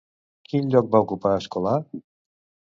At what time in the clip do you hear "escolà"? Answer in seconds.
1.43-1.77